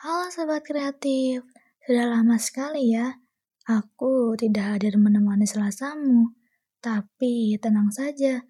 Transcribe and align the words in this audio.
Halo 0.00 0.32
Sobat 0.32 0.64
Kreatif, 0.64 1.44
sudah 1.84 2.08
lama 2.08 2.40
sekali 2.40 2.88
ya 2.88 3.20
aku 3.68 4.32
tidak 4.32 4.80
hadir 4.80 4.96
menemani 4.96 5.44
selasamu. 5.44 6.32
Tapi 6.80 7.60
tenang 7.60 7.92
saja, 7.92 8.40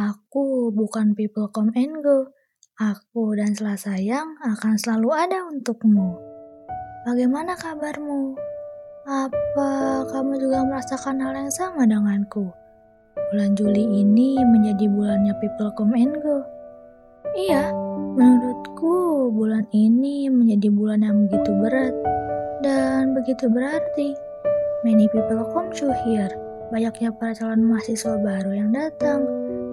aku 0.00 0.72
bukan 0.72 1.12
people 1.12 1.52
come 1.52 1.76
and 1.76 2.00
go. 2.00 2.32
Aku 2.80 3.36
dan 3.36 3.52
Selasa 3.52 4.00
yang 4.00 4.32
akan 4.48 4.80
selalu 4.80 5.12
ada 5.12 5.44
untukmu. 5.44 6.16
Bagaimana 7.04 7.52
kabarmu? 7.52 8.32
Apa 9.04 10.08
kamu 10.08 10.40
juga 10.40 10.64
merasakan 10.64 11.20
hal 11.20 11.36
yang 11.36 11.52
sama 11.52 11.84
denganku? 11.84 12.48
Bulan 13.28 13.52
Juli 13.52 13.84
ini 14.00 14.40
menjadi 14.40 14.88
bulannya 14.88 15.36
people 15.36 15.68
come 15.76 16.00
and 16.00 16.16
go. 16.24 16.40
Iya, 17.34 17.74
menurutku 18.14 19.26
bulan 19.34 19.66
ini 19.74 20.30
menjadi 20.30 20.70
bulan 20.70 21.02
yang 21.02 21.26
begitu 21.26 21.50
berat 21.66 21.94
dan 22.62 23.10
begitu 23.10 23.50
berarti. 23.50 24.14
Many 24.86 25.10
people 25.10 25.42
come 25.50 25.74
to 25.82 25.90
here. 26.06 26.30
Banyaknya 26.70 27.10
para 27.10 27.34
calon 27.34 27.66
mahasiswa 27.66 28.22
baru 28.22 28.54
yang 28.54 28.70
datang 28.70 29.26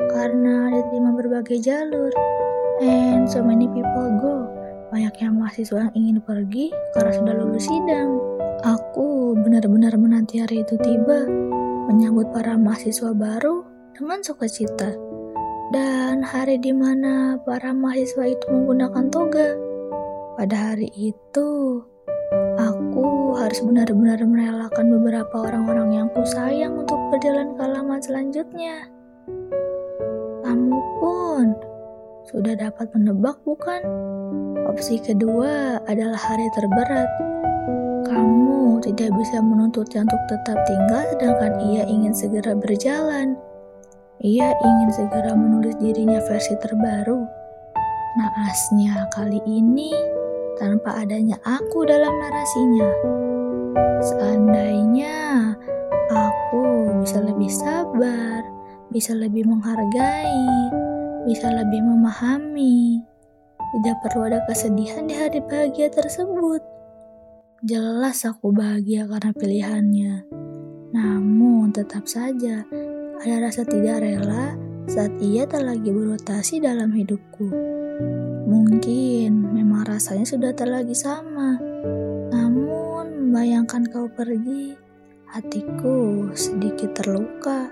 karena 0.10 0.74
diterima 0.74 1.14
berbagai 1.14 1.62
jalur. 1.62 2.10
And 2.82 3.30
so 3.30 3.46
many 3.46 3.70
people 3.70 4.10
go. 4.18 4.50
Banyaknya 4.90 5.30
mahasiswa 5.30 5.86
yang 5.86 5.94
ingin 5.94 6.18
pergi 6.26 6.74
karena 6.98 7.14
sudah 7.14 7.34
lulus 7.46 7.70
sidang. 7.70 8.18
Aku 8.66 9.38
benar-benar 9.38 9.94
menanti 10.02 10.41
hari 10.41 10.66
itu 10.66 10.82
tiba, 10.82 11.30
menyambut 11.94 12.26
para 12.34 12.58
mahasiswa 12.58 13.14
baru 13.14 13.62
dengan 13.94 14.26
sukacita 14.26 15.11
dan 15.72 16.20
hari 16.20 16.60
di 16.60 16.76
mana 16.76 17.40
para 17.48 17.72
mahasiswa 17.72 18.28
itu 18.28 18.46
menggunakan 18.52 19.08
toga. 19.08 19.56
Pada 20.36 20.76
hari 20.76 20.92
itu, 20.92 21.80
aku 22.60 23.40
harus 23.40 23.64
benar-benar 23.64 24.20
merelakan 24.28 24.86
beberapa 25.00 25.48
orang-orang 25.48 25.96
yang 25.96 26.08
kusayang 26.12 26.76
untuk 26.76 27.00
berjalan 27.08 27.55
ke 27.55 27.62
halaman 27.63 28.04
selanjutnya. 28.04 28.91
Kamu 30.44 30.80
pun 31.00 31.55
sudah 32.28 32.60
dapat 32.60 32.91
menebak 32.91 33.40
bukan? 33.48 33.80
Opsi 34.68 35.00
kedua 35.00 35.80
adalah 35.88 36.20
hari 36.20 36.52
terberat. 36.52 37.08
Kamu 38.12 38.84
tidak 38.84 39.16
bisa 39.16 39.40
menuntutnya 39.40 40.04
untuk 40.04 40.24
tetap 40.28 40.58
tinggal 40.68 41.04
sedangkan 41.16 41.54
ia 41.63 41.84
ingin 41.88 42.12
segera 42.12 42.60
berjalan. 42.60 43.40
Ia 44.22 44.54
ingin 44.54 44.94
segera 44.94 45.34
menulis 45.34 45.74
dirinya 45.82 46.22
versi 46.30 46.54
terbaru. 46.62 47.26
Naasnya 48.22 49.10
kali 49.18 49.41
ini 49.50 49.90
tanpa 50.62 51.02
adanya 51.02 51.41
aku 51.41 51.90
dalam 51.90 52.13
narasinya. 52.22 52.91
Seandainya 53.98 55.58
aku 56.13 56.62
bisa 57.02 57.18
lebih 57.18 57.50
sabar, 57.50 58.46
bisa 58.94 59.18
lebih 59.18 59.41
menghargai, 59.50 60.70
bisa 61.26 61.50
lebih 61.50 61.82
memahami. 61.82 63.02
Tidak 63.58 64.06
perlu 64.06 64.30
ada 64.30 64.46
kesedihan 64.46 65.09
di 65.09 65.18
hari 65.18 65.41
bahagia 65.41 65.90
tersebut. 65.90 66.62
Jelas 67.66 68.22
aku 68.30 68.53
bahagia 68.53 69.09
karena 69.09 69.34
pilihannya. 69.34 70.13
Namun 70.94 71.74
tetap 71.74 72.06
saja 72.06 72.69
ada 73.22 73.38
rasa 73.38 73.62
tidak 73.62 74.02
rela 74.02 74.58
saat 74.90 75.14
ia 75.22 75.46
tak 75.46 75.62
lagi 75.62 75.94
berotasi 75.94 76.58
dalam 76.58 76.90
hidupku. 76.90 77.53
Mungkin 78.50 79.53
memang 79.53 79.86
rasanya 79.86 80.25
sudah 80.25 80.50
tak 80.58 80.74
lagi 80.74 80.97
sama. 80.97 81.62
Namun 82.34 83.30
bayangkan 83.30 83.86
kau 83.94 84.09
pergi, 84.09 84.74
hatiku 85.30 86.34
sedikit 86.34 86.97
terluka. 86.97 87.69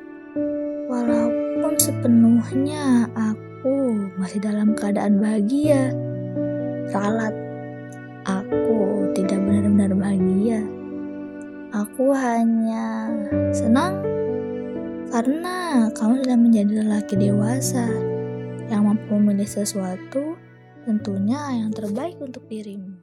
Walaupun 0.86 1.74
sepenuhnya 1.82 3.10
aku 3.18 4.06
masih 4.22 4.46
dalam 4.46 4.78
keadaan 4.78 5.18
bahagia. 5.18 5.98
Ralat, 6.94 7.34
aku 8.22 9.10
tidak 9.18 9.42
benar-benar 9.42 9.98
bahagia. 9.98 10.62
Aku 11.74 12.14
hanya 12.14 13.10
senang 13.50 13.98
karena 15.10 15.90
kamu 15.98 16.22
sudah 16.22 16.38
menjadi 16.38 16.74
lelaki 16.86 17.18
dewasa 17.18 17.90
yang 18.70 18.86
mampu 18.86 19.18
memilih 19.18 19.50
sesuatu 19.50 20.38
tentunya 20.86 21.66
yang 21.66 21.74
terbaik 21.74 22.22
untuk 22.22 22.46
dirimu. 22.46 22.99